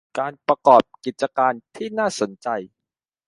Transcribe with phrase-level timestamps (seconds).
[0.19, 2.47] การประกอบกิจการที่น่าสนใจ